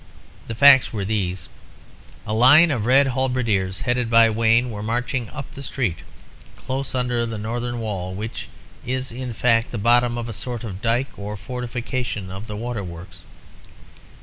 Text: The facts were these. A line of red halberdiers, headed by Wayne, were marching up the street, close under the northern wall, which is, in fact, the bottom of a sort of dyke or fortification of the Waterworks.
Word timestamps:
The 0.47 0.55
facts 0.55 0.91
were 0.91 1.05
these. 1.05 1.47
A 2.25 2.33
line 2.33 2.71
of 2.71 2.87
red 2.87 3.09
halberdiers, 3.09 3.81
headed 3.81 4.09
by 4.09 4.31
Wayne, 4.31 4.71
were 4.71 4.81
marching 4.81 5.29
up 5.29 5.53
the 5.53 5.61
street, 5.61 5.99
close 6.55 6.95
under 6.95 7.23
the 7.23 7.37
northern 7.37 7.79
wall, 7.79 8.15
which 8.15 8.47
is, 8.83 9.11
in 9.11 9.31
fact, 9.31 9.69
the 9.69 9.77
bottom 9.77 10.17
of 10.17 10.27
a 10.27 10.33
sort 10.33 10.63
of 10.63 10.81
dyke 10.81 11.11
or 11.19 11.37
fortification 11.37 12.31
of 12.31 12.47
the 12.47 12.57
Waterworks. 12.57 13.21